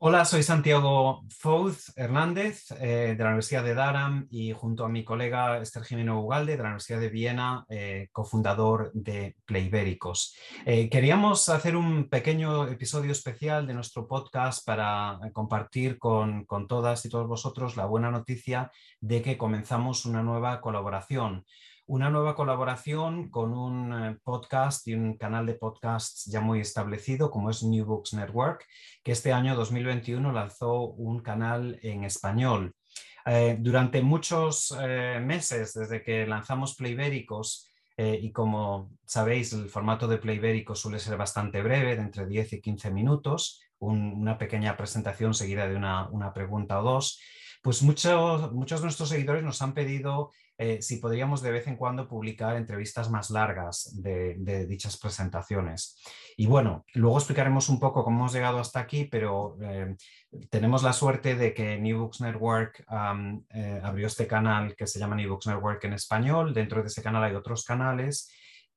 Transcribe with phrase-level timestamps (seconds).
[0.00, 5.02] Hola, soy Santiago Fouz Hernández eh, de la Universidad de Durham y junto a mi
[5.02, 10.36] colega Esther Jimeno Ugalde de la Universidad de Viena, eh, cofundador de Playbéricos.
[10.64, 17.08] Eh, queríamos hacer un pequeño episodio especial de nuestro podcast para compartir con todas y
[17.08, 18.70] todos vosotros la buena noticia
[19.00, 21.44] de que comenzamos una nueva colaboración
[21.88, 27.30] una nueva colaboración con un eh, podcast y un canal de podcasts ya muy establecido
[27.30, 28.66] como es New Books Network,
[29.02, 32.74] que este año 2021 lanzó un canal en español.
[33.24, 37.64] Eh, durante muchos eh, meses, desde que lanzamos Playbéricos,
[38.00, 42.60] y como sabéis, el formato de Playbéricos suele ser bastante breve, de entre 10 y
[42.60, 47.20] 15 minutos, una pequeña presentación seguida de una, una pregunta o dos,
[47.60, 50.30] pues muchos de nuestros seguidores nos han pedido
[50.60, 55.96] eh, si podríamos de vez en cuando publicar entrevistas más largas de, dichas presentaciones.
[56.36, 59.94] Y bueno, luego explicaremos un poco cómo hemos llegado hasta aquí, pero eh,
[60.50, 62.84] tenemos la suerte de que New Books Network
[63.54, 66.52] eh, abrió este canal que se llama New Books Network en español.
[66.52, 68.28] Dentro de ese canal hay otros canales.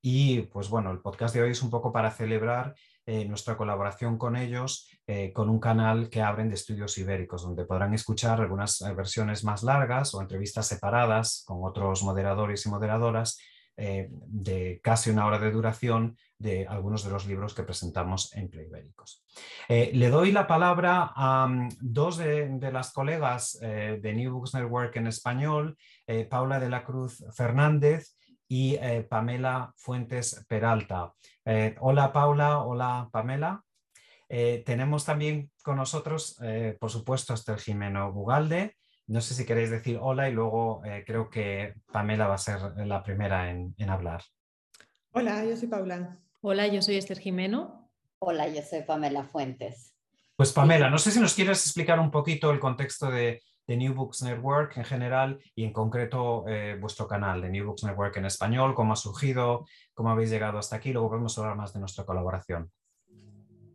[0.04, 2.76] Y pues bueno, el podcast de hoy es un poco para celebrar
[3.14, 7.66] eh, nuestra colaboración con ellos eh, con un canal que abren de estudios ibéricos, donde
[7.66, 13.38] podrán escuchar algunas eh, versiones más largas o entrevistas separadas con otros moderadores y moderadoras
[13.76, 19.26] de casi una hora de duración de algunos de los libros que presentamos en Playbéricos.
[19.68, 25.08] le doy la palabra a mm, dos de, las colegas de New Books Network en
[25.08, 25.78] español,
[26.30, 28.16] Paula de la Cruz Fernández
[28.52, 31.14] y eh, Pamela Fuentes Peralta.
[31.46, 33.64] Eh, hola Paula, hola Pamela.
[34.28, 36.38] Eh, tenemos también con nosotros,
[36.78, 38.76] por supuesto, Esther Jimeno Bugalde.
[39.08, 43.04] No sé si queréis decir hola y luego creo que Pamela va a ser la
[43.04, 44.22] primera en, en hablar.
[45.12, 46.20] Hola, yo soy Paula.
[46.42, 47.90] Hola, yo soy Esther Jimeno.
[48.20, 49.96] Hola, yo soy Pamela Fuentes.
[50.36, 53.94] Pues Pamela, no sé si nos quieres explicar un poquito el contexto de, de New
[53.94, 58.26] Books Network en general y en concreto eh, vuestro canal de New Books Network en
[58.26, 60.92] español, cómo ha surgido, cómo habéis llegado hasta aquí.
[60.92, 62.72] Luego podemos hablar más de nuestra colaboración.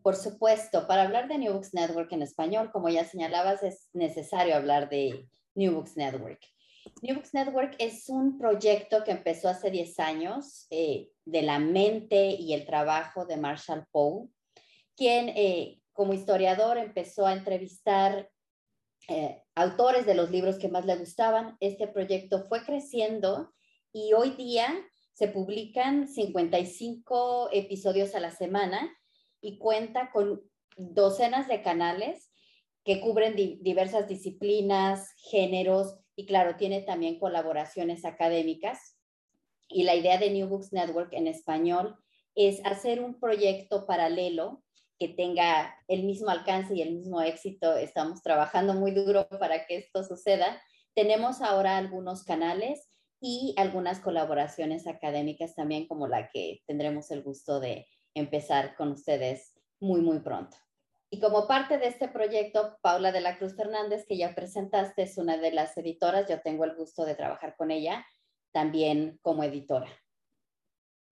[0.02, 4.54] Por supuesto, para hablar de New Books Network en español, como ya señalabas, es necesario
[4.54, 6.40] hablar de New Books Network.
[7.02, 12.28] New Books Network es un proyecto que empezó hace 10 años eh, de la mente
[12.28, 14.28] y el trabajo de Marshall Poe,
[14.94, 18.30] quien eh, como historiador empezó a entrevistar
[19.08, 21.56] eh, autores de los libros que más le gustaban.
[21.60, 23.52] Este proyecto fue creciendo
[23.92, 24.68] y hoy día
[25.12, 28.92] se publican 55 episodios a la semana
[29.40, 30.42] y cuenta con
[30.76, 32.30] docenas de canales
[32.84, 38.96] que cubren diversas disciplinas, géneros y claro, tiene también colaboraciones académicas.
[39.68, 41.96] Y la idea de New Books Network en español
[42.34, 44.62] es hacer un proyecto paralelo
[44.98, 47.76] que tenga el mismo alcance y el mismo éxito.
[47.76, 50.60] Estamos trabajando muy duro para que esto suceda.
[50.94, 52.88] Tenemos ahora algunos canales
[53.20, 59.54] y algunas colaboraciones académicas también, como la que tendremos el gusto de empezar con ustedes
[59.80, 60.56] muy, muy pronto.
[61.10, 65.18] Y como parte de este proyecto, Paula de la Cruz Fernández, que ya presentaste, es
[65.18, 66.28] una de las editoras.
[66.28, 68.04] Yo tengo el gusto de trabajar con ella
[68.52, 69.88] también como editora.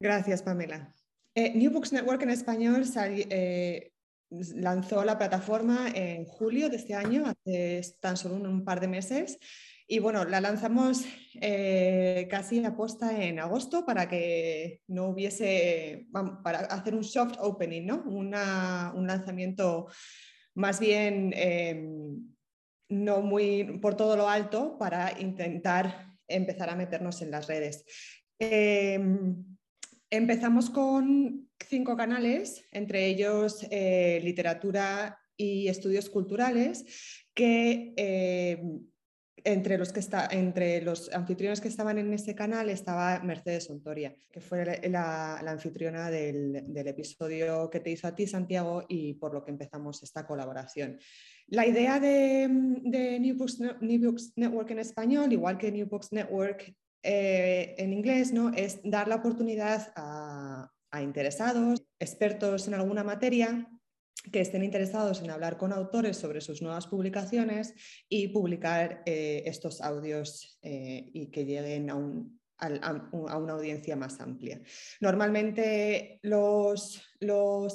[0.00, 0.94] Gracias, Pamela.
[1.34, 3.93] Eh, New Books Network en español eh,
[4.31, 9.39] lanzó la plataforma en julio de este año, hace tan solo un, par de meses.
[9.87, 11.05] Y bueno, la lanzamos
[11.41, 16.06] eh, casi a posta en agosto para que no hubiese,
[16.43, 18.03] para hacer un soft opening, ¿no?
[18.06, 18.31] un
[19.06, 19.89] lanzamiento
[20.55, 22.34] más bien em,
[22.89, 27.84] no muy por todo lo alto para intentar empezar a meternos en las redes.
[28.39, 29.54] Em,
[30.15, 36.85] Empezamos con cinco canales, entre ellos eh, literatura y estudios culturales,
[37.35, 38.63] que eh,
[39.43, 44.15] entre, los que está, entre los anfitriones que estaban en ese canal estaba Mercedes Ontoria,
[44.31, 49.45] que fue la, anfitriona del, episodio que te hizo a ti, Santiago, y por lo
[49.45, 50.97] que empezamos esta colaboración.
[51.49, 56.73] La idea de, New, Books, New, Books, Network en español, igual que New Books Network
[57.05, 58.51] eh, en inglés ¿no?
[58.55, 60.71] es dar la oportunidad a,
[61.03, 63.69] interesados, expertos en alguna materia,
[64.31, 67.75] que estén interesados en hablar con autores sobre sus nuevas publicaciones
[68.09, 74.62] y publicar eh, estos audios eh, y que lleguen a, una audiencia más amplia.
[75.00, 77.03] Normalmente los,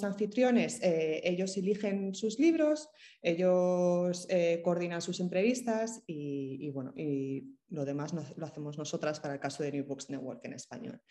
[0.01, 2.87] anfitriones, ellos eligen sus libros,
[3.21, 4.25] ellos
[4.63, 9.63] coordinan sus entrevistas y, y bueno, y lo demás lo hacemos nosotras para el caso
[9.63, 11.01] de New Books Network en español.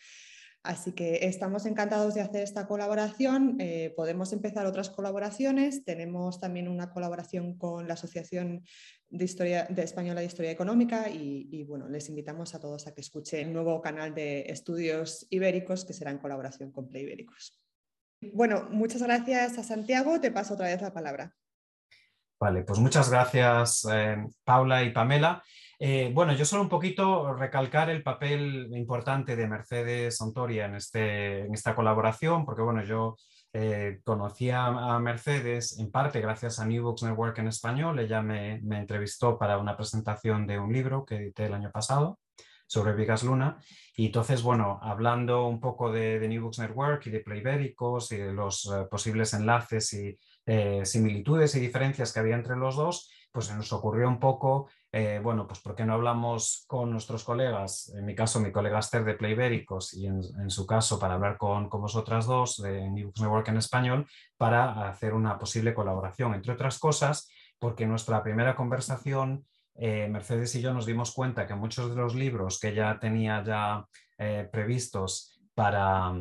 [0.65, 3.57] Así que estamos encantados de hacer esta colaboración.
[3.61, 5.85] Eh, podemos empezar otras colaboraciones.
[5.85, 8.65] Tenemos también una colaboración con la Asociación
[9.09, 13.01] de, Historia, de Española de Historia Económica y, bueno, les invitamos a todos a que
[13.01, 17.63] escuchen el nuevo canal de estudios ibéricos que será en colaboración con Play Ibéricos.
[18.21, 20.21] Bueno, muchas gracias a Santiago.
[20.21, 21.35] Te paso otra vez la palabra.
[22.41, 25.43] Vale, pues muchas gracias eh, Paula y Pamela.
[25.81, 31.43] Eh, bueno, yo solo un poquito recalcar el papel importante de Mercedes Ontoria en, este,
[31.47, 33.17] en esta colaboración, porque bueno, yo
[33.53, 37.99] eh, conocí a, Mercedes en parte gracias a New Books Network en español.
[38.01, 42.19] Ella me, entrevistó para una presentación de un libro que edité el año pasado
[42.67, 43.59] sobre Vigas Luna.
[43.97, 48.33] Y entonces, bueno, hablando un poco de, New Books Network y de Playbéricos y de
[48.33, 50.19] los eh, posibles enlaces y
[50.83, 55.21] similitudes y diferencias que había entre los dos, pues se nos ocurrió un poco eh,
[55.23, 57.93] bueno, pues ¿por qué no hablamos con nuestros colegas?
[57.95, 61.69] En mi caso, mi colega Esther de Playbéricos y en, su caso para hablar con,
[61.69, 64.07] vosotras dos de New Books Network en español
[64.39, 69.45] para hacer una posible colaboración, entre otras cosas, porque nuestra primera conversación
[69.75, 73.45] eh, Mercedes y yo nos dimos cuenta que muchos de los libros que ella tenía
[73.45, 73.87] ya
[74.17, 76.13] eh, previstos para,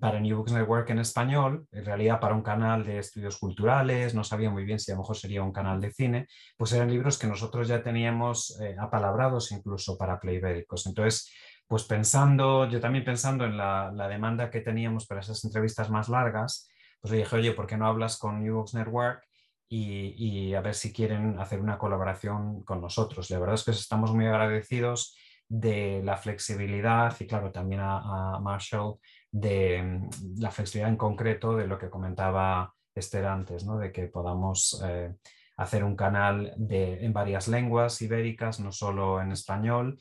[0.00, 4.24] para New Books Network en español, en realidad para un canal de estudios culturales, no
[4.24, 6.26] sabía muy bien si a lo mejor sería un canal de cine,
[6.56, 10.86] pues eran libros que nosotros ya teníamos eh, apalabrados incluso para Playbéricos.
[10.86, 11.30] Entonces,
[11.66, 16.68] pues pensando, yo también pensando en la, demanda que teníamos para esas entrevistas más largas,
[17.00, 19.22] pues le dije, oye, ¿por qué no hablas con New Books Network?
[19.68, 23.28] Y, a ver si quieren hacer una colaboración con nosotros.
[23.30, 25.16] La verdad es que estamos muy agradecidos
[25.56, 28.96] de la flexibilidad y claro, también a Marshall
[29.34, 33.76] de mm, la flexibilidad en concreto de lo que comentaba Esther antes, ¿no?
[33.78, 35.12] de que podamos eh,
[35.56, 39.98] hacer un canal de, en varias lenguas ibéricas, no solo en español,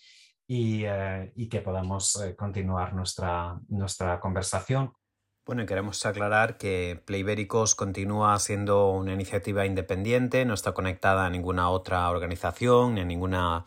[0.48, 4.94] y, eh, que podamos eh, continuar nuestra, nuestra conversación.
[5.46, 11.70] Bueno, queremos aclarar que Playbéricos continúa siendo una iniciativa independiente, no está conectada a ninguna
[11.70, 13.66] otra organización, ni a ninguna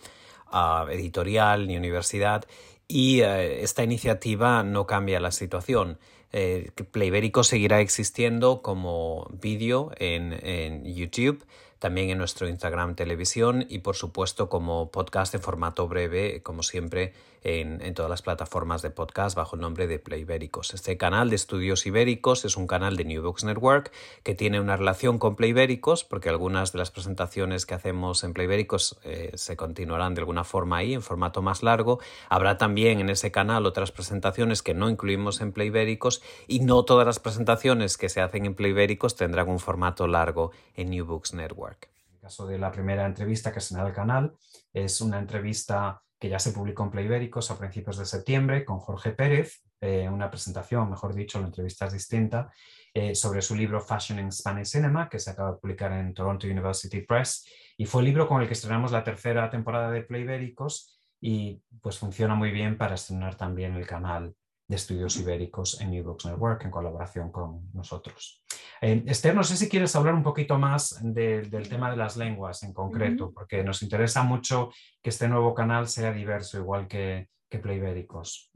[0.90, 2.44] editorial ni universidad
[2.88, 5.98] y eh, esta iniciativa no cambia la situación.
[6.32, 11.44] Eh, Playbérico seguirá existiendo como vídeo en, en YouTube
[11.78, 17.12] también en nuestro Instagram Televisión y por supuesto como podcast en formato breve, como siempre,
[17.46, 20.75] en, todas las plataformas de podcast bajo el nombre de Play Ibéricos.
[20.75, 23.93] Este canal de estudios ibéricos es un canal de New Books Network
[24.25, 28.32] que tiene una relación con Play Ibéricos porque algunas de las presentaciones que hacemos en
[28.32, 32.00] Play Ibéricos eh, se continuarán de alguna forma ahí en formato más largo.
[32.28, 36.84] Habrá también en ese canal otras presentaciones que no incluimos en Play Ibéricos y no
[36.84, 41.06] todas las presentaciones que se hacen en Play Ibéricos tendrán un formato largo en New
[41.06, 41.95] Books Network.
[42.26, 44.32] Caso de la primera entrevista que se en el canal,
[44.73, 49.12] es una entrevista que ya se publicó en Playbéricos a principios de septiembre con Jorge
[49.12, 52.50] Pérez, eh, una presentación, mejor dicho, la entrevista es distinta,
[52.93, 56.49] eh, sobre su libro Fashion in Spanish Cinema, que se acaba de publicar en Toronto
[56.49, 57.46] University Press,
[57.76, 61.96] y fue el libro con el que estrenamos la tercera temporada de Playbéricos y pues
[61.96, 64.34] funciona muy bien para estrenar también el canal
[64.68, 68.42] de estudios ibéricos en New Books Network en colaboración con nosotros.
[68.80, 72.62] Eh, Esther, no sé si quieres hablar un poquito más del tema de las lenguas
[72.62, 74.70] en concreto, porque nos interesa mucho
[75.02, 78.50] que este nuevo canal sea diverso, igual que, que Play Ibéricos.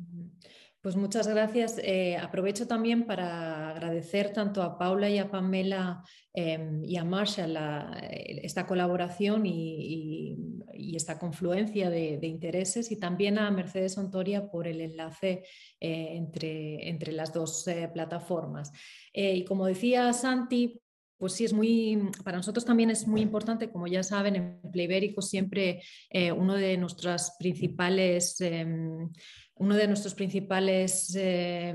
[0.82, 1.78] Pues muchas gracias.
[1.84, 6.02] Eh, aprovecho también para agradecer tanto a Paula y a Pamela
[6.32, 10.19] em, y a Marshall eh, esta colaboración y,
[10.96, 15.44] esta confluencia de, intereses y también a Mercedes Ontoria por el enlace
[15.80, 18.72] eh, entre, entre, las dos plataformas.
[19.12, 20.80] y como decía Santi,
[21.18, 25.20] pues sí, es muy, para nosotros también es muy importante, como ya saben, en Playbérico
[25.20, 25.82] siempre
[26.34, 29.10] uno de nuestras principales em,
[29.60, 31.74] uno de nuestros principales eh,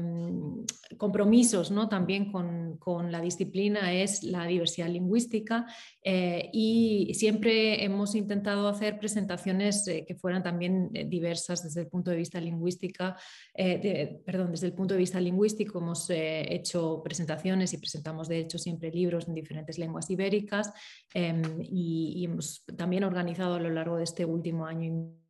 [0.97, 1.87] compromisos ¿no?
[1.87, 5.65] también con, la disciplina es la diversidad lingüística
[6.03, 12.11] eh, y siempre hemos intentado hacer presentaciones eh, que fueran también diversas desde el punto
[12.11, 13.17] de vista lingüística,
[13.53, 18.91] perdón, desde el punto de vista lingüístico hemos hecho presentaciones y presentamos de hecho siempre
[18.91, 20.71] libros en diferentes lenguas ibéricas
[21.13, 25.24] em, y, y hemos también organizado a lo largo de este último año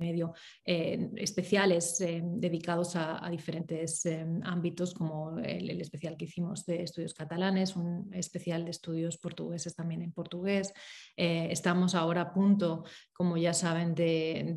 [0.00, 0.32] medio
[0.64, 7.14] eh, especiales eh, dedicados a, diferentes eh, ámbitos, como el, especial que hicimos de estudios
[7.14, 10.72] catalanes, un especial de estudios portugueses también en portugués.
[11.16, 14.56] estamos ahora a punto, como ya saben, de,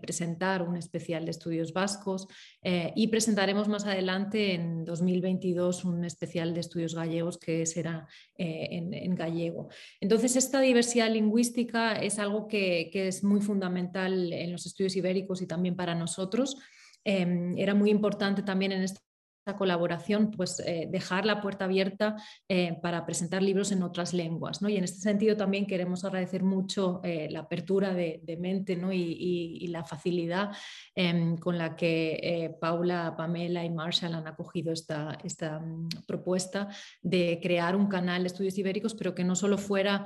[0.00, 2.26] presentar un especial de estudios vascos
[2.62, 9.68] y presentaremos más adelante en 2022 un especial de estudios gallegos que será en, gallego.
[10.00, 15.46] Entonces, esta diversidad lingüística es algo que es muy fundamental en los estudios ibéricos y
[15.46, 16.56] también para nosotros
[17.04, 19.00] em, era muy importante también en esta
[19.44, 22.16] colaboración, pues eh, dejar la puerta abierta
[22.48, 24.62] eh, para presentar libros en otras lenguas.
[24.62, 24.68] ¿no?
[24.68, 28.92] Y en este sentido también queremos agradecer mucho eh, la apertura de, mente ¿no?
[28.92, 30.50] y, la facilidad
[30.94, 36.68] em, con la que Paula, Pamela y Marshall han acogido esta, esta mm, propuesta
[37.00, 40.04] de crear un canal de estudios ibéricos, pero que no solo fuera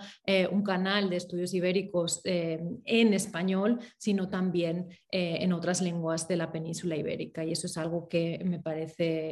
[0.52, 6.96] un canal de estudios ibéricos en español, sino también en otras lenguas de la península
[6.96, 7.44] ibérica.
[7.44, 9.25] Y eso es algo que me parece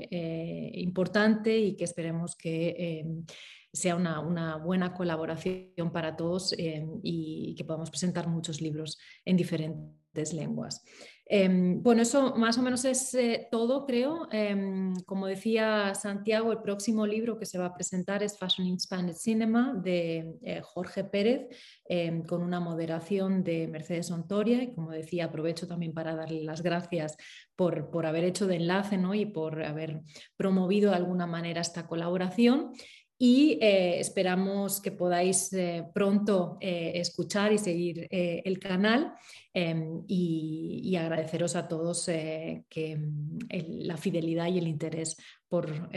[0.75, 3.25] importante y que esperemos que em,
[3.75, 10.33] sea una, buena colaboración para todos em, y que podamos presentar muchos libros en diferentes
[10.33, 10.85] lenguas.
[11.27, 14.29] Em, bueno, eso más o menos es eh, todo, creo.
[15.07, 19.17] Como decía Santiago, el próximo libro que se va a presentar es Fashion in Spanish
[19.17, 21.49] Cinema de eh, Jorge Pérez,
[22.29, 24.63] con una moderación de Mercedes Ontoria.
[24.63, 27.17] Y como decía, aprovecho también para darle las gracias
[27.57, 29.15] por, por haber hecho de enlace ¿no?
[29.15, 30.03] y por haber
[30.37, 32.73] promovido de alguna manera esta colaboración
[33.17, 39.15] y eh, esperamos que podáis eh, pronto eh, escuchar y seguir el canal
[39.53, 43.39] em, y, agradeceros a todos que, mm,
[43.83, 45.17] la fidelidad y el interés
[45.49, 45.91] por,